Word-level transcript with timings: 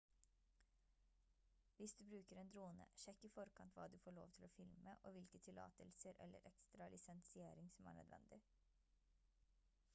hvis 1.77 1.93
du 1.97 2.03
bruker 2.11 2.39
en 2.45 2.49
drone 2.55 2.87
sjekk 3.01 3.27
i 3.29 3.31
forkant 3.35 3.75
hva 3.77 3.83
du 3.93 3.97
får 4.05 4.15
lov 4.17 4.33
til 4.37 4.47
å 4.47 4.51
filme 4.55 4.95
og 5.09 5.17
hvilke 5.19 5.41
tillatelser 5.49 6.21
eller 6.27 6.49
ekstra 6.51 6.87
lisensiering 6.95 7.69
som 7.77 7.91
er 7.93 7.99
nødvendig 8.01 8.41